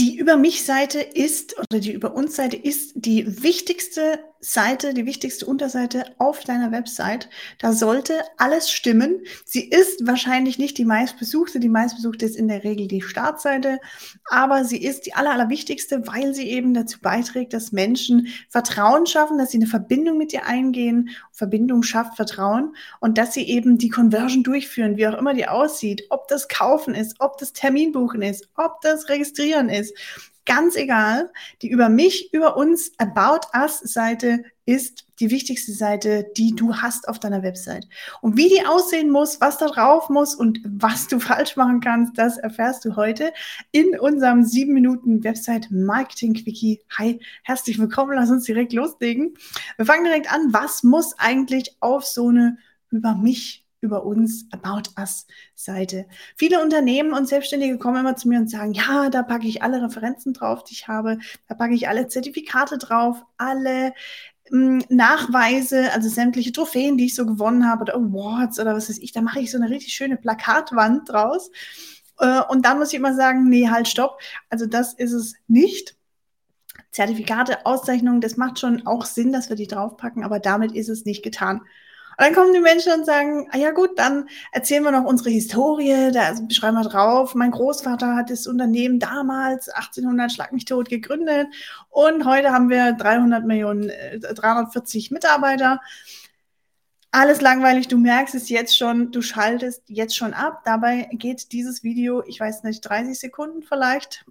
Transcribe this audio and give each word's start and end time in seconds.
Die 0.00 0.16
Über 0.16 0.38
mich-Seite 0.38 1.00
ist 1.00 1.58
oder 1.58 1.78
die 1.78 1.92
Über 1.92 2.14
uns-Seite 2.14 2.56
ist 2.56 2.92
die 2.94 3.42
wichtigste 3.42 4.18
Seite, 4.40 4.94
die 4.94 5.04
wichtigste 5.04 5.44
Unterseite 5.44 6.04
auf 6.16 6.44
deiner 6.44 6.72
Website. 6.72 7.28
Da 7.58 7.74
sollte 7.74 8.14
alles 8.38 8.70
stimmen. 8.70 9.20
Sie 9.44 9.68
ist 9.68 10.06
wahrscheinlich 10.06 10.58
nicht 10.58 10.78
die 10.78 10.86
meistbesuchte. 10.86 11.60
Die 11.60 11.68
meistbesuchte 11.68 12.24
ist 12.24 12.36
in 12.36 12.48
der 12.48 12.64
Regel 12.64 12.88
die 12.88 13.02
Startseite, 13.02 13.78
aber 14.30 14.64
sie 14.64 14.82
ist 14.82 15.04
die 15.04 15.14
aller, 15.14 15.32
allerwichtigste, 15.32 16.06
weil 16.06 16.34
sie 16.34 16.48
eben 16.48 16.72
dazu 16.72 17.00
beiträgt, 17.00 17.52
dass 17.52 17.72
Menschen 17.72 18.28
Vertrauen 18.48 19.04
schaffen, 19.06 19.36
dass 19.36 19.50
sie 19.50 19.58
eine 19.58 19.66
Verbindung 19.66 20.16
mit 20.16 20.32
dir 20.32 20.46
eingehen. 20.46 21.10
Verbindung 21.32 21.82
schafft 21.82 22.16
Vertrauen 22.16 22.74
und 23.00 23.18
dass 23.18 23.34
sie 23.34 23.46
eben 23.46 23.76
die 23.76 23.90
Conversion 23.90 24.42
durchführen, 24.42 24.96
wie 24.96 25.06
auch 25.06 25.18
immer 25.18 25.34
die 25.34 25.48
aussieht, 25.48 26.06
ob 26.08 26.28
das 26.28 26.48
Kaufen 26.48 26.94
ist, 26.94 27.16
ob 27.18 27.36
das 27.36 27.52
Terminbuchen 27.52 28.22
ist, 28.22 28.48
ob 28.56 28.80
das 28.80 29.10
Registrieren 29.10 29.68
ist 29.68 29.94
ganz 30.50 30.74
egal. 30.74 31.30
Die 31.62 31.70
über 31.70 31.88
mich, 31.88 32.34
über 32.34 32.56
uns 32.56 32.90
About 32.98 33.46
Us 33.56 33.78
Seite 33.78 34.42
ist 34.66 35.06
die 35.20 35.30
wichtigste 35.30 35.72
Seite, 35.72 36.26
die 36.36 36.56
du 36.56 36.74
hast 36.74 37.08
auf 37.08 37.20
deiner 37.20 37.44
Website. 37.44 37.86
Und 38.20 38.36
wie 38.36 38.48
die 38.48 38.66
aussehen 38.66 39.12
muss, 39.12 39.40
was 39.40 39.58
da 39.58 39.68
drauf 39.68 40.08
muss 40.08 40.34
und 40.34 40.58
was 40.64 41.06
du 41.06 41.20
falsch 41.20 41.54
machen 41.54 41.80
kannst, 41.80 42.18
das 42.18 42.36
erfährst 42.36 42.84
du 42.84 42.96
heute 42.96 43.32
in 43.70 43.96
unserem 44.00 44.42
7 44.42 44.74
Minuten 44.74 45.22
Website 45.22 45.68
Marketing 45.70 46.34
Quickie. 46.34 46.80
Hi, 46.98 47.20
herzlich 47.44 47.78
willkommen. 47.78 48.14
Lass 48.16 48.30
uns 48.30 48.44
direkt 48.44 48.72
loslegen. 48.72 49.34
Wir 49.76 49.86
fangen 49.86 50.04
direkt 50.04 50.32
an. 50.32 50.52
Was 50.52 50.82
muss 50.82 51.16
eigentlich 51.16 51.76
auf 51.78 52.04
so 52.04 52.28
eine 52.28 52.58
über 52.90 53.14
mich 53.14 53.59
über 53.80 54.04
uns 54.04 54.46
About 54.52 54.90
Us 54.98 55.26
Seite. 55.54 56.06
Viele 56.36 56.62
Unternehmen 56.62 57.12
und 57.12 57.28
Selbstständige 57.28 57.78
kommen 57.78 58.00
immer 58.00 58.16
zu 58.16 58.28
mir 58.28 58.38
und 58.38 58.50
sagen, 58.50 58.72
ja, 58.72 59.10
da 59.10 59.22
packe 59.22 59.46
ich 59.46 59.62
alle 59.62 59.82
Referenzen 59.82 60.32
drauf, 60.32 60.64
die 60.64 60.74
ich 60.74 60.88
habe, 60.88 61.18
da 61.48 61.54
packe 61.54 61.74
ich 61.74 61.88
alle 61.88 62.08
Zertifikate 62.08 62.78
drauf, 62.78 63.22
alle 63.38 63.94
hm, 64.48 64.84
Nachweise, 64.88 65.92
also 65.92 66.08
sämtliche 66.08 66.52
Trophäen, 66.52 66.98
die 66.98 67.06
ich 67.06 67.14
so 67.14 67.24
gewonnen 67.24 67.68
habe 67.68 67.82
oder 67.82 67.94
Awards 67.94 68.60
oder 68.60 68.74
was 68.74 68.88
weiß 68.88 68.98
ich, 68.98 69.12
da 69.12 69.22
mache 69.22 69.40
ich 69.40 69.50
so 69.50 69.58
eine 69.58 69.70
richtig 69.70 69.94
schöne 69.94 70.16
Plakatwand 70.16 71.08
draus. 71.08 71.50
Äh, 72.18 72.42
und 72.48 72.64
dann 72.66 72.78
muss 72.78 72.92
ich 72.92 72.98
immer 72.98 73.14
sagen, 73.14 73.48
nee, 73.48 73.68
halt, 73.68 73.88
stopp. 73.88 74.20
Also 74.50 74.66
das 74.66 74.94
ist 74.94 75.12
es 75.12 75.34
nicht. 75.48 75.96
Zertifikate, 76.92 77.64
Auszeichnungen, 77.66 78.20
das 78.20 78.36
macht 78.36 78.58
schon 78.58 78.86
auch 78.86 79.04
Sinn, 79.04 79.32
dass 79.32 79.48
wir 79.48 79.56
die 79.56 79.68
draufpacken, 79.68 80.24
aber 80.24 80.40
damit 80.40 80.72
ist 80.72 80.88
es 80.88 81.04
nicht 81.04 81.22
getan. 81.22 81.62
Und 82.20 82.26
dann 82.26 82.34
kommen 82.34 82.52
die 82.52 82.60
Menschen 82.60 82.92
und 82.92 83.06
sagen, 83.06 83.48
ah 83.50 83.56
ja 83.56 83.70
gut, 83.70 83.98
dann 83.98 84.28
erzählen 84.52 84.82
wir 84.82 84.90
noch 84.90 85.06
unsere 85.06 85.30
Historie, 85.30 86.12
da 86.12 86.34
schreiben 86.50 86.76
wir 86.76 86.86
drauf, 86.86 87.34
mein 87.34 87.50
Großvater 87.50 88.14
hat 88.14 88.28
das 88.28 88.46
Unternehmen 88.46 88.98
damals 88.98 89.70
1800 89.70 90.30
Schlag 90.30 90.52
mich 90.52 90.66
tot 90.66 90.90
gegründet 90.90 91.48
und 91.88 92.26
heute 92.26 92.52
haben 92.52 92.68
wir 92.68 92.92
300 92.92 93.46
Millionen, 93.46 93.90
340 94.20 95.10
äh, 95.10 95.14
Mitarbeiter. 95.14 95.80
Alles 97.10 97.40
langweilig, 97.40 97.88
du 97.88 97.96
merkst 97.96 98.34
es 98.34 98.50
jetzt 98.50 98.76
schon, 98.76 99.12
du 99.12 99.22
schaltest 99.22 99.84
jetzt 99.86 100.14
schon 100.14 100.34
ab. 100.34 100.60
Dabei 100.66 101.08
geht 101.12 101.52
dieses 101.52 101.82
Video, 101.82 102.22
ich 102.26 102.38
weiß 102.38 102.64
nicht, 102.64 102.82
30 102.82 103.18
Sekunden 103.18 103.62
vielleicht, 103.62 104.26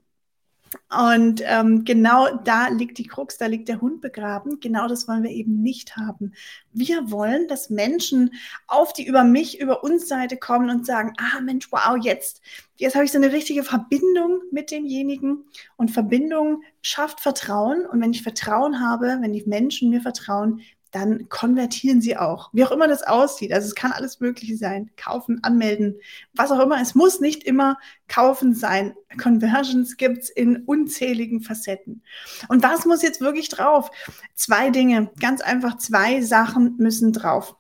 und 0.90 1.42
ähm, 1.46 1.84
genau 1.86 2.38
da 2.44 2.68
liegt 2.70 2.98
die 2.98 3.08
Krux, 3.08 3.38
da 3.38 3.46
liegt 3.46 3.70
der 3.70 3.82
Hund 3.82 4.02
begraben. 4.02 4.60
Genau 4.60 4.88
das 4.88 5.08
wollen 5.08 5.24
wir 5.24 5.32
eben 5.32 5.62
nicht 5.62 5.96
haben. 5.98 6.34
Wir 6.74 7.12
wollen, 7.12 7.48
dass 7.48 7.70
Menschen 7.70 8.34
auf 8.68 8.94
die 8.94 9.06
über 9.06 9.24
mich, 9.24 9.60
über 9.60 9.84
uns 9.84 10.08
Seite 10.08 10.38
kommen 10.38 10.70
und 10.70 10.86
sagen, 10.86 11.14
ah 11.18 11.42
Mensch, 11.42 11.72
wow, 11.72 11.98
jetzt, 12.02 12.42
jetzt 12.78 12.96
habe 12.96 13.06
ich 13.06 13.12
so 13.12 13.18
eine 13.18 13.32
richtige 13.32 13.64
Verbindung 13.64 14.42
mit 14.52 14.72
demjenigen. 14.72 15.46
Und 15.78 15.92
Verbindung 15.92 16.64
schafft 16.82 17.20
Vertrauen. 17.20 17.86
Und 17.86 18.02
wenn 18.02 18.12
ich 18.12 18.24
Vertrauen 18.24 18.80
habe, 18.80 19.18
wenn 19.22 19.34
die 19.34 19.44
Menschen 19.46 19.90
mir 19.90 20.02
vertrauen, 20.02 20.62
dann 20.92 21.30
konvertieren 21.30 22.02
sie 22.02 22.18
auch. 22.18 22.50
Wie 22.52 22.64
auch 22.66 22.72
immer 22.72 22.88
das 22.88 23.04
aussieht. 23.04 23.54
Also 23.54 23.68
es 23.68 23.76
kann 23.76 23.92
alles 23.92 24.20
Mögliche 24.20 24.58
sein. 24.58 24.90
Kaufen, 24.98 25.44
anmelden, 25.44 26.00
was 26.34 26.52
auch 26.52 26.60
immer. 26.60 26.82
Es 26.82 26.96
muss 26.96 27.20
nicht 27.20 27.44
immer 27.44 27.78
kaufen 28.08 28.56
sein. 28.56 28.96
Conversions 29.22 29.98
gibt 29.98 30.24
es 30.24 30.30
in 30.30 30.64
unzähligen 30.64 31.42
Facetten. 31.42 32.04
Und 32.48 32.64
was 32.64 32.86
muss 32.86 33.04
jetzt 33.04 33.22
wirklich 33.22 33.50
drauf? 33.50 33.92
Zwei 34.34 34.72
Dinge. 34.72 35.12
Ganz 35.20 35.42
einfach 35.42 35.78
zwei 35.78 36.22
Sachen 36.22 36.76
müssen 36.78 37.14
drauf. 37.14 37.56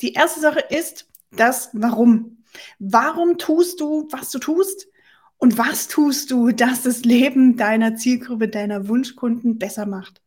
Die 0.00 0.14
erste 0.14 0.40
Sache 0.40 0.60
ist 0.60 1.08
das 1.32 1.70
Warum. 1.72 2.38
Warum 2.78 3.36
tust 3.36 3.80
du, 3.80 4.08
was 4.10 4.30
du 4.30 4.38
tust? 4.38 4.88
Und 5.38 5.58
was 5.58 5.88
tust 5.88 6.30
du, 6.30 6.50
dass 6.50 6.82
das 6.82 7.04
Leben 7.04 7.58
deiner 7.58 7.94
Zielgruppe, 7.96 8.48
deiner 8.48 8.88
Wunschkunden 8.88 9.58
besser 9.58 9.84
macht? 9.84 10.22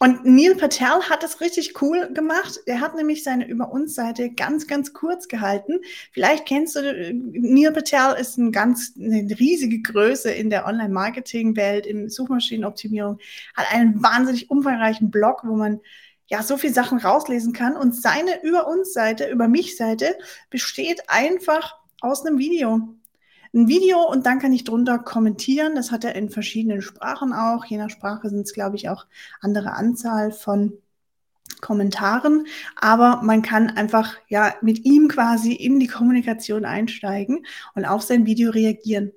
Und 0.00 0.24
Neil 0.24 0.56
Patel 0.56 1.08
hat 1.08 1.22
es 1.22 1.40
richtig 1.40 1.80
cool 1.80 2.12
gemacht. 2.12 2.60
Er 2.66 2.80
hat 2.80 2.96
nämlich 2.96 3.22
seine 3.22 3.46
Über 3.46 3.70
uns 3.70 3.94
Seite 3.94 4.30
ganz, 4.30 4.66
ganz 4.66 4.92
kurz 4.92 5.28
gehalten. 5.28 5.80
Vielleicht 6.12 6.46
kennst 6.46 6.74
du, 6.74 7.12
Neil 7.12 7.72
Patel 7.72 8.20
ist 8.20 8.36
ein 8.36 8.50
ganz, 8.50 8.94
eine 8.98 9.26
riesige 9.38 9.80
Größe 9.82 10.30
in 10.30 10.50
der 10.50 10.66
Online-Marketing-Welt, 10.66 11.86
in 11.86 12.10
Suchmaschinenoptimierung, 12.10 13.18
hat 13.56 13.72
einen 13.72 14.02
wahnsinnig 14.02 14.50
umfangreichen 14.50 15.10
Blog, 15.10 15.42
wo 15.44 15.54
man 15.54 15.80
ja 16.26 16.42
so 16.42 16.56
viel 16.56 16.74
Sachen 16.74 16.98
rauslesen 16.98 17.52
kann. 17.52 17.76
Und 17.76 17.94
seine 17.94 18.42
Über 18.42 18.66
uns 18.66 18.92
Seite, 18.92 19.30
Über 19.30 19.46
mich 19.46 19.76
Seite 19.76 20.16
besteht 20.50 21.02
einfach 21.08 21.76
aus 22.00 22.26
einem 22.26 22.38
Video 22.38 22.94
ein 23.54 23.68
Video 23.68 24.02
und 24.02 24.26
dann 24.26 24.40
kann 24.40 24.52
ich 24.52 24.64
drunter 24.64 24.98
kommentieren. 24.98 25.74
Das 25.76 25.90
hat 25.92 26.04
er 26.04 26.14
in 26.16 26.28
verschiedenen 26.28 26.82
Sprachen 26.82 27.32
auch. 27.32 27.64
Je 27.64 27.78
nach 27.78 27.90
Sprache 27.90 28.28
sind 28.28 28.40
es, 28.40 28.52
glaube 28.52 28.76
ich, 28.76 28.88
auch 28.88 29.06
andere 29.40 29.72
Anzahl 29.72 30.32
von 30.32 30.74
Kommentaren, 31.60 32.46
aber 32.76 33.22
man 33.22 33.42
kann 33.42 33.70
einfach 33.70 34.16
ja 34.28 34.54
mit 34.60 34.84
ihm 34.84 35.08
quasi 35.08 35.52
in 35.52 35.80
die 35.80 35.86
Kommunikation 35.86 36.64
einsteigen 36.64 37.46
und 37.74 37.84
auf 37.86 38.02
sein 38.02 38.26
Video 38.26 38.50
reagieren. 38.50 39.12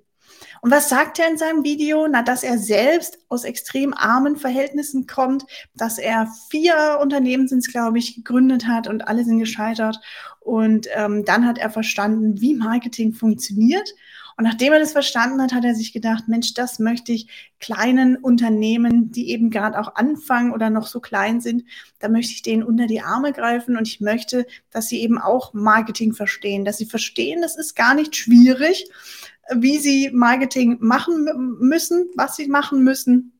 Und 0.61 0.71
was 0.71 0.89
sagt 0.89 1.19
er 1.19 1.29
in 1.29 1.37
seinem 1.37 1.63
Video? 1.63 2.07
Na, 2.07 2.23
dass 2.23 2.43
er 2.43 2.57
selbst 2.57 3.19
aus 3.29 3.43
extrem 3.43 3.93
armen 3.93 4.37
Verhältnissen 4.37 5.07
kommt, 5.07 5.45
dass 5.75 5.97
er 5.97 6.27
vier 6.49 6.99
Unternehmen 7.01 7.47
sind 7.47 7.67
glaube 7.67 7.99
ich, 7.99 8.15
gegründet 8.15 8.67
hat 8.67 8.87
und 8.87 9.07
alle 9.07 9.23
sind 9.23 9.39
gescheitert. 9.39 9.99
Und 10.39 10.87
ähm, 10.95 11.25
dann 11.25 11.45
hat 11.45 11.57
er 11.57 11.69
verstanden, 11.69 12.39
wie 12.39 12.55
Marketing 12.55 13.13
funktioniert 13.13 13.93
und 14.37 14.43
nachdem 14.43 14.71
er 14.71 14.79
das 14.79 14.91
verstanden 14.91 15.41
hat, 15.41 15.51
hat 15.51 15.65
er 15.65 15.73
sich 15.73 15.93
gedacht, 15.93 16.27
Mensch, 16.27 16.53
das 16.53 16.77
möchte 16.77 17.11
ich 17.11 17.27
kleinen 17.59 18.17
Unternehmen, 18.17 19.11
die 19.11 19.31
eben 19.31 19.49
gerade 19.49 19.79
auch 19.79 19.95
anfangen 19.95 20.53
oder 20.53 20.69
noch 20.69 20.85
so 20.85 20.99
klein 20.99 21.41
sind, 21.41 21.63
da 21.97 22.07
möchte 22.07 22.33
ich 22.33 22.43
denen 22.43 22.61
unter 22.61 22.85
die 22.85 23.01
Arme 23.01 23.33
greifen 23.33 23.75
und 23.75 23.87
ich 23.87 23.99
möchte, 23.99 24.45
dass 24.69 24.89
sie 24.89 25.01
eben 25.01 25.17
auch 25.17 25.53
Marketing 25.53 26.13
verstehen, 26.13 26.65
dass 26.65 26.77
sie 26.77 26.85
verstehen, 26.85 27.41
das 27.41 27.57
ist 27.57 27.75
gar 27.75 27.95
nicht 27.95 28.15
schwierig, 28.15 28.87
wie 29.55 29.77
sie 29.79 30.09
Marketing 30.13 30.77
machen 30.79 31.57
müssen, 31.59 32.09
was 32.15 32.35
sie 32.35 32.47
machen 32.47 32.83
müssen 32.83 33.37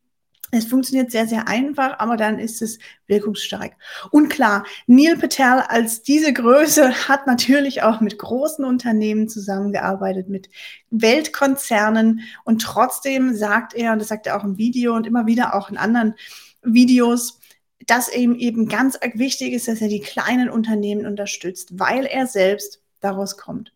es 0.51 0.65
funktioniert 0.65 1.11
sehr, 1.11 1.27
sehr 1.27 1.47
einfach, 1.47 1.99
aber 1.99 2.15
dann 2.15 2.39
ist 2.39 2.61
es 2.61 2.79
wirkungsstark. 3.07 3.73
Und 4.11 4.29
klar, 4.29 4.65
Neil 4.85 5.17
Patel 5.17 5.61
als 5.67 6.03
diese 6.03 6.31
Größe 6.31 7.07
hat 7.09 7.27
natürlich 7.27 7.83
auch 7.83 7.99
mit 7.99 8.17
großen 8.17 8.63
Unternehmen 8.63 9.27
zusammengearbeitet, 9.27 10.29
mit 10.29 10.49
Weltkonzernen. 10.89 12.21
Und 12.45 12.61
trotzdem 12.61 13.35
sagt 13.35 13.73
er, 13.73 13.91
und 13.91 13.99
das 13.99 14.07
sagt 14.07 14.25
er 14.25 14.37
auch 14.37 14.45
im 14.45 14.57
Video 14.57 14.95
und 14.95 15.05
immer 15.05 15.25
wieder 15.25 15.53
auch 15.53 15.69
in 15.69 15.77
anderen 15.77 16.15
Videos, 16.63 17.41
dass 17.85 18.13
ihm 18.13 18.33
eben 18.33 18.69
ganz 18.69 18.97
wichtig 19.15 19.51
ist, 19.51 19.67
dass 19.67 19.81
er 19.81 19.89
die 19.89 20.01
kleinen 20.01 20.49
Unternehmen 20.49 21.05
unterstützt, 21.05 21.77
weil 21.77 22.05
er 22.05 22.25
selbst 22.25 22.81
daraus 23.01 23.37
kommt. 23.37 23.73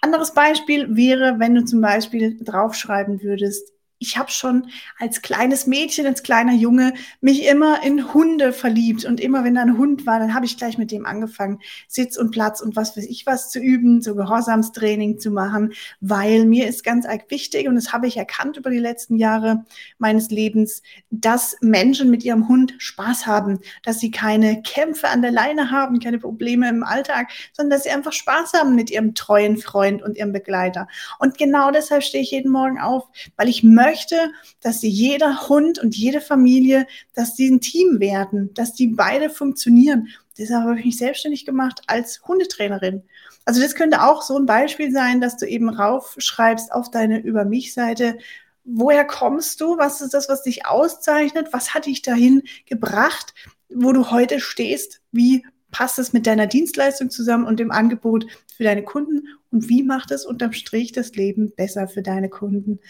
Anderes 0.00 0.32
Beispiel 0.32 0.96
wäre, 0.96 1.38
wenn 1.38 1.54
du 1.54 1.64
zum 1.64 1.80
Beispiel 1.80 2.38
draufschreiben 2.42 3.22
würdest, 3.22 3.72
ich 4.02 4.16
habe 4.16 4.30
schon 4.30 4.68
als 4.98 5.20
kleines 5.20 5.66
Mädchen, 5.66 6.06
als 6.06 6.22
kleiner 6.22 6.54
Junge 6.54 6.94
mich 7.20 7.46
immer 7.46 7.82
in 7.84 8.14
Hunde 8.14 8.54
verliebt 8.54 9.04
und 9.04 9.20
immer 9.20 9.44
wenn 9.44 9.54
da 9.54 9.60
ein 9.60 9.76
Hund 9.76 10.06
war, 10.06 10.18
dann 10.18 10.34
habe 10.34 10.46
ich 10.46 10.56
gleich 10.56 10.78
mit 10.78 10.90
dem 10.90 11.04
angefangen, 11.04 11.60
Sitz 11.86 12.16
und 12.16 12.30
Platz 12.30 12.62
und 12.62 12.76
was 12.76 12.96
weiß 12.96 13.04
ich 13.04 13.26
was 13.26 13.50
zu 13.50 13.60
üben, 13.60 14.00
so 14.00 14.14
Gehorsamstraining 14.14 15.18
zu 15.18 15.30
machen, 15.30 15.74
weil 16.00 16.46
mir 16.46 16.66
ist 16.66 16.82
ganz 16.82 17.04
arg 17.04 17.30
wichtig 17.30 17.68
und 17.68 17.74
das 17.74 17.92
habe 17.92 18.06
ich 18.06 18.16
erkannt 18.16 18.56
über 18.56 18.70
die 18.70 18.78
letzten 18.78 19.16
Jahre 19.16 19.66
meines 19.98 20.30
Lebens, 20.30 20.82
dass 21.10 21.56
Menschen 21.60 22.10
mit 22.10 22.24
ihrem 22.24 22.48
Hund 22.48 22.74
Spaß 22.78 23.26
haben, 23.26 23.60
dass 23.82 24.00
sie 24.00 24.10
keine 24.10 24.62
Kämpfe 24.62 25.08
an 25.08 25.20
der 25.20 25.30
Leine 25.30 25.70
haben, 25.70 26.00
keine 26.00 26.18
Probleme 26.18 26.70
im 26.70 26.84
Alltag, 26.84 27.28
sondern 27.52 27.76
dass 27.76 27.82
sie 27.84 27.90
einfach 27.90 28.14
Spaß 28.14 28.54
haben 28.54 28.74
mit 28.74 28.90
ihrem 28.90 29.14
treuen 29.14 29.58
Freund 29.58 30.02
und 30.02 30.16
ihrem 30.16 30.32
Begleiter. 30.32 30.88
Und 31.18 31.36
genau 31.36 31.70
deshalb 31.70 32.02
stehe 32.02 32.22
ich 32.22 32.30
jeden 32.30 32.50
Morgen 32.50 32.80
auf, 32.80 33.04
weil 33.36 33.50
ich 33.50 33.62
möchte 33.62 33.89
möchte, 33.90 34.32
dass 34.60 34.82
jeder 34.82 35.48
Hund 35.48 35.78
und 35.78 35.96
jede 35.96 36.20
Familie, 36.20 36.86
dass 37.14 37.36
sie 37.36 37.50
ein 37.50 37.60
Team 37.60 38.00
werden, 38.00 38.52
dass 38.54 38.72
die 38.72 38.88
beide 38.88 39.30
funktionieren. 39.30 40.08
Deshalb 40.38 40.62
habe 40.62 40.78
ich 40.78 40.84
mich 40.84 40.98
selbstständig 40.98 41.44
gemacht 41.44 41.82
als 41.86 42.22
Hundetrainerin. 42.26 43.02
Also 43.44 43.60
das 43.60 43.74
könnte 43.74 44.02
auch 44.02 44.22
so 44.22 44.38
ein 44.38 44.46
Beispiel 44.46 44.92
sein, 44.92 45.20
dass 45.20 45.36
du 45.36 45.46
eben 45.46 45.68
raufschreibst 45.68 46.72
auf 46.72 46.90
deine 46.90 47.20
Über 47.20 47.44
mich-Seite, 47.44 48.18
woher 48.64 49.04
kommst 49.04 49.60
du? 49.60 49.76
Was 49.76 50.00
ist 50.00 50.14
das, 50.14 50.28
was 50.28 50.42
dich 50.42 50.66
auszeichnet? 50.66 51.48
Was 51.52 51.74
hat 51.74 51.86
dich 51.86 52.02
dahin 52.02 52.42
gebracht, 52.66 53.34
wo 53.68 53.92
du 53.92 54.10
heute 54.10 54.40
stehst? 54.40 55.00
Wie 55.10 55.44
passt 55.70 55.98
es 55.98 56.12
mit 56.12 56.26
deiner 56.26 56.46
Dienstleistung 56.46 57.10
zusammen 57.10 57.44
und 57.44 57.60
dem 57.60 57.70
Angebot 57.70 58.26
für 58.56 58.64
deine 58.64 58.84
Kunden? 58.84 59.26
Und 59.50 59.68
wie 59.68 59.82
macht 59.82 60.10
es 60.10 60.24
unterm 60.24 60.52
Strich 60.52 60.92
das 60.92 61.14
Leben 61.14 61.52
besser 61.54 61.88
für 61.88 62.02
deine 62.02 62.28
Kunden? 62.28 62.80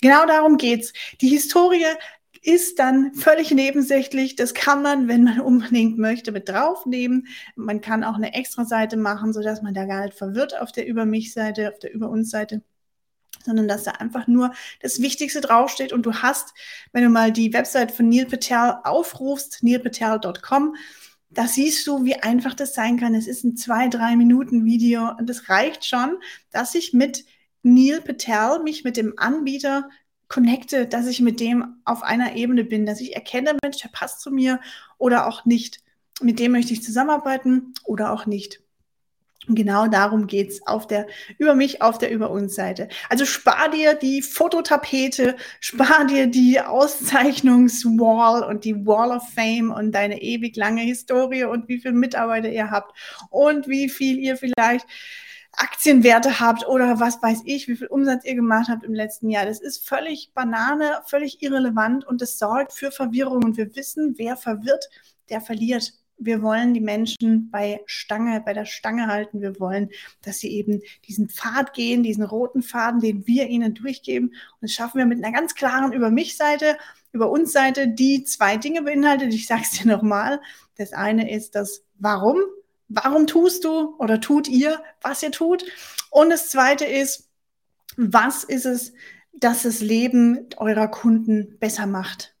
Genau 0.00 0.26
darum 0.26 0.56
geht's. 0.56 0.92
Die 1.20 1.28
Historie 1.28 1.86
ist 2.42 2.78
dann 2.78 3.14
völlig 3.14 3.50
nebensächlich. 3.50 4.36
Das 4.36 4.54
kann 4.54 4.82
man, 4.82 5.08
wenn 5.08 5.24
man 5.24 5.40
unbedingt 5.40 5.98
möchte, 5.98 6.32
mit 6.32 6.48
draufnehmen. 6.48 7.26
Man 7.56 7.80
kann 7.80 8.04
auch 8.04 8.14
eine 8.14 8.34
extra 8.34 8.64
Seite 8.64 8.96
machen, 8.96 9.32
sodass 9.32 9.62
man 9.62 9.74
da 9.74 9.84
gar 9.84 10.04
nicht 10.04 10.16
verwirrt 10.16 10.58
auf 10.58 10.72
der 10.72 10.86
Über 10.86 11.04
mich-Seite, 11.04 11.70
auf 11.70 11.78
der 11.78 11.92
Über 11.92 12.08
uns-Seite 12.08 12.62
sondern 13.44 13.68
dass 13.68 13.84
da 13.84 13.92
einfach 13.92 14.26
nur 14.26 14.52
das 14.80 15.00
Wichtigste 15.00 15.40
draufsteht 15.40 15.94
und 15.94 16.04
du 16.04 16.14
hast, 16.14 16.52
wenn 16.92 17.04
du 17.04 17.08
mal 17.08 17.32
die 17.32 17.52
Website 17.52 17.90
von 17.90 18.08
Neil 18.08 18.26
Patel 18.26 18.74
aufrufst, 18.84 19.62
neilpatel.com, 19.62 20.76
da 21.30 21.46
siehst 21.46 21.86
du, 21.86 22.04
wie 22.04 22.16
einfach 22.16 22.54
das 22.54 22.74
sein 22.74 22.98
kann. 22.98 23.14
Es 23.14 23.26
ist 23.26 23.44
ein 23.44 23.56
zwei, 23.56 23.88
drei 23.88 24.16
Minuten 24.16 24.64
Video 24.64 25.10
und 25.16 25.30
es 25.30 25.48
reicht 25.48 25.84
schon, 25.84 26.16
dass 26.50 26.74
ich 26.74 26.92
mit 26.92 27.24
Neil 27.62 28.00
Patel, 28.00 28.62
mich 28.62 28.84
mit 28.84 28.96
dem 28.96 29.14
Anbieter 29.16 29.88
connecte, 30.28 30.86
dass 30.86 31.06
ich 31.06 31.20
mit 31.20 31.40
dem 31.40 31.80
auf 31.84 32.02
einer 32.02 32.36
Ebene 32.36 32.64
bin, 32.64 32.86
dass 32.86 33.00
ich 33.00 33.14
erkenne, 33.14 33.56
Mensch, 33.62 33.78
der 33.78 33.88
passt 33.88 34.20
zu 34.20 34.30
mir 34.30 34.60
oder 34.98 35.26
auch 35.26 35.44
nicht. 35.44 35.82
Mit 36.20 36.38
dem 36.38 36.52
möchte 36.52 36.72
ich 36.72 36.82
zusammenarbeiten 36.82 37.74
oder 37.84 38.12
auch 38.12 38.26
nicht. 38.26 38.62
Und 39.48 39.54
genau 39.54 39.86
darum 39.86 40.26
geht's 40.26 40.64
auf 40.66 40.86
der 40.86 41.06
Über 41.38 41.54
mich, 41.54 41.80
auf 41.80 41.96
der 41.96 42.10
Über 42.10 42.30
uns 42.30 42.54
Seite. 42.54 42.88
Also 43.08 43.24
spar 43.24 43.70
dir 43.70 43.94
die 43.94 44.20
Fototapete, 44.20 45.34
spar 45.60 46.04
dir 46.06 46.26
die 46.26 46.60
Auszeichnungswall 46.60 48.44
und 48.44 48.64
die 48.64 48.86
Wall 48.86 49.10
of 49.10 49.28
Fame 49.30 49.70
und 49.70 49.92
deine 49.92 50.20
ewig 50.20 50.56
lange 50.56 50.82
Historie 50.82 51.44
und 51.44 51.68
wie 51.68 51.80
viele 51.80 51.94
Mitarbeiter 51.94 52.50
ihr 52.50 52.70
habt 52.70 52.92
und 53.30 53.66
wie 53.66 53.88
viel 53.88 54.18
ihr 54.18 54.36
vielleicht 54.36 54.86
Aktienwerte 55.52 56.38
habt 56.38 56.66
oder 56.68 57.00
was 57.00 57.22
weiß 57.22 57.40
ich, 57.44 57.66
wie 57.66 57.76
viel 57.76 57.88
Umsatz 57.88 58.24
ihr 58.24 58.34
gemacht 58.34 58.68
habt 58.68 58.84
im 58.84 58.94
letzten 58.94 59.30
Jahr. 59.30 59.46
Das 59.46 59.60
ist 59.60 59.88
völlig 59.88 60.32
Banane, 60.34 61.00
völlig 61.06 61.42
irrelevant 61.42 62.06
und 62.06 62.20
das 62.20 62.38
sorgt 62.38 62.72
für 62.72 62.92
Verwirrung. 62.92 63.44
Und 63.44 63.56
wir 63.56 63.74
wissen, 63.74 64.14
wer 64.16 64.36
verwirrt, 64.36 64.88
der 65.28 65.40
verliert 65.40 65.94
wir 66.20 66.42
wollen 66.42 66.74
die 66.74 66.80
Menschen 66.80 67.50
bei 67.50 67.80
Stange, 67.86 68.42
bei 68.44 68.52
der 68.52 68.66
Stange 68.66 69.06
halten. 69.06 69.40
Wir 69.40 69.58
wollen, 69.58 69.90
dass 70.22 70.38
sie 70.38 70.50
eben 70.50 70.82
diesen 71.08 71.28
Pfad 71.28 71.72
gehen, 71.72 72.02
diesen 72.02 72.22
roten 72.22 72.62
Faden, 72.62 73.00
den 73.00 73.26
wir 73.26 73.48
ihnen 73.48 73.74
durchgeben. 73.74 74.28
Und 74.28 74.62
das 74.62 74.72
schaffen 74.72 74.98
wir 74.98 75.06
mit 75.06 75.24
einer 75.24 75.32
ganz 75.32 75.54
klaren 75.54 75.92
Über 75.92 76.10
mich 76.10 76.36
Seite, 76.36 76.76
über 77.12 77.30
uns 77.30 77.52
Seite, 77.52 77.88
die 77.88 78.24
zwei 78.24 78.58
Dinge 78.58 78.82
beinhaltet. 78.82 79.32
Ich 79.32 79.46
sage 79.46 79.62
es 79.64 79.70
dir 79.70 79.88
nochmal. 79.88 80.40
Das 80.76 80.92
eine 80.92 81.32
ist 81.34 81.54
das 81.54 81.82
Warum. 81.98 82.38
Warum 82.88 83.26
tust 83.26 83.64
du 83.64 83.96
oder 83.98 84.20
tut 84.20 84.46
ihr, 84.48 84.82
was 85.00 85.22
ihr 85.22 85.32
tut? 85.32 85.64
Und 86.10 86.30
das 86.30 86.50
zweite 86.50 86.84
ist, 86.84 87.28
was 87.96 88.44
ist 88.44 88.66
es, 88.66 88.92
das 89.32 89.62
das 89.62 89.80
Leben 89.80 90.48
eurer 90.56 90.88
Kunden 90.88 91.56
besser 91.58 91.86
macht? 91.86 92.34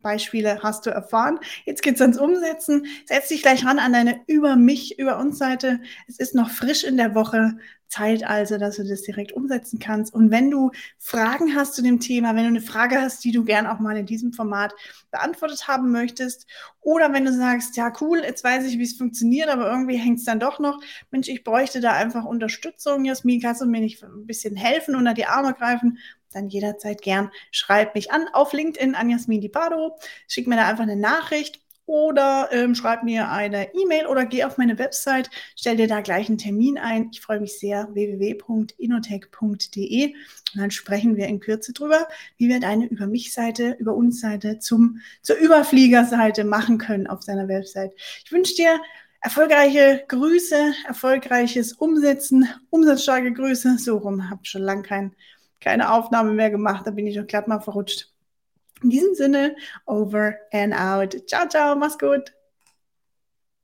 Beispiele 0.00 0.60
hast 0.62 0.86
du 0.86 0.90
erfahren. 0.90 1.38
Jetzt 1.64 1.82
geht's 1.82 2.00
ans 2.00 2.18
Umsetzen. 2.18 2.86
Setz 3.06 3.28
dich 3.28 3.42
gleich 3.42 3.64
ran 3.64 3.78
an 3.78 3.92
deine 3.92 4.20
Über 4.26 4.56
mich, 4.56 4.98
über 4.98 5.18
uns 5.18 5.38
Seite. 5.38 5.80
Es 6.06 6.18
ist 6.18 6.34
noch 6.34 6.50
frisch 6.50 6.84
in 6.84 6.96
der 6.96 7.14
Woche. 7.14 7.58
Zeit 7.88 8.22
also, 8.22 8.58
dass 8.58 8.76
du 8.76 8.84
das 8.84 9.02
direkt 9.02 9.32
umsetzen 9.32 9.78
kannst. 9.78 10.12
Und 10.12 10.30
wenn 10.30 10.50
du 10.50 10.70
Fragen 10.98 11.54
hast 11.54 11.74
zu 11.74 11.82
dem 11.82 12.00
Thema, 12.00 12.36
wenn 12.36 12.42
du 12.42 12.48
eine 12.48 12.60
Frage 12.60 13.00
hast, 13.00 13.24
die 13.24 13.32
du 13.32 13.44
gern 13.44 13.66
auch 13.66 13.80
mal 13.80 13.96
in 13.96 14.06
diesem 14.06 14.32
Format 14.32 14.74
beantwortet 15.10 15.68
haben 15.68 15.90
möchtest, 15.90 16.46
oder 16.80 17.12
wenn 17.12 17.24
du 17.24 17.32
sagst, 17.32 17.76
ja 17.76 17.92
cool, 18.00 18.20
jetzt 18.22 18.44
weiß 18.44 18.66
ich, 18.66 18.78
wie 18.78 18.84
es 18.84 18.96
funktioniert, 18.96 19.48
aber 19.48 19.70
irgendwie 19.70 19.96
hängt 19.96 20.18
es 20.18 20.24
dann 20.24 20.40
doch 20.40 20.58
noch, 20.58 20.80
Mensch, 21.10 21.28
ich 21.28 21.44
bräuchte 21.44 21.80
da 21.80 21.92
einfach 21.92 22.24
Unterstützung. 22.24 23.04
Jasmin, 23.04 23.40
kannst 23.40 23.62
du 23.62 23.66
mir 23.66 23.80
nicht 23.80 24.02
ein 24.02 24.26
bisschen 24.26 24.56
helfen, 24.56 24.94
unter 24.94 25.14
die 25.14 25.26
Arme 25.26 25.54
greifen? 25.54 25.98
Dann 26.32 26.48
jederzeit 26.48 27.02
gern 27.02 27.30
schreib 27.50 27.94
mich 27.94 28.12
an 28.12 28.28
auf 28.32 28.52
LinkedIn 28.52 28.94
an 28.94 29.10
Jasmin 29.10 29.40
Dipado. 29.40 29.96
Schick 30.26 30.46
mir 30.46 30.56
da 30.56 30.68
einfach 30.68 30.84
eine 30.84 30.96
Nachricht 30.96 31.60
oder 31.88 32.48
ähm, 32.52 32.74
schreib 32.74 33.02
mir 33.02 33.30
eine 33.30 33.74
E-Mail 33.74 34.06
oder 34.06 34.26
geh 34.26 34.44
auf 34.44 34.58
meine 34.58 34.78
Website, 34.78 35.30
stell 35.56 35.78
dir 35.78 35.88
da 35.88 36.02
gleich 36.02 36.28
einen 36.28 36.36
Termin 36.36 36.76
ein. 36.76 37.08
Ich 37.12 37.22
freue 37.22 37.40
mich 37.40 37.58
sehr, 37.58 37.88
www.inotech.de 37.94 40.08
und 40.08 40.14
dann 40.54 40.70
sprechen 40.70 41.16
wir 41.16 41.28
in 41.28 41.40
Kürze 41.40 41.72
drüber, 41.72 42.06
wie 42.36 42.50
wir 42.50 42.60
deine 42.60 42.84
Über 42.86 43.06
mich-Seite, 43.06 43.74
über 43.78 43.94
uns 43.94 44.20
Seite 44.20 44.58
zum, 44.58 45.00
zur 45.22 45.36
Überfliegerseite 45.36 46.44
machen 46.44 46.76
können 46.76 47.06
auf 47.06 47.24
deiner 47.24 47.48
Website. 47.48 47.94
Ich 48.22 48.32
wünsche 48.32 48.54
dir 48.54 48.78
erfolgreiche 49.22 50.04
Grüße, 50.08 50.74
erfolgreiches 50.86 51.72
Umsetzen, 51.72 52.46
umsatzstarke 52.68 53.32
Grüße. 53.32 53.78
So 53.78 53.96
rum, 53.96 54.28
habt 54.28 54.46
schon 54.46 54.60
lange 54.62 54.82
kein 54.82 55.16
keine 55.60 55.92
Aufnahme 55.92 56.32
mehr 56.32 56.50
gemacht. 56.50 56.86
Da 56.86 56.90
bin 56.90 57.06
ich 57.06 57.16
doch 57.16 57.26
glatt 57.26 57.48
mal 57.48 57.60
verrutscht. 57.60 58.12
In 58.82 58.90
diesem 58.90 59.14
Sinne, 59.14 59.56
over 59.86 60.34
and 60.52 60.74
out. 60.74 61.16
Ciao, 61.28 61.48
ciao, 61.48 61.74
mach's 61.74 61.98
gut. 61.98 62.32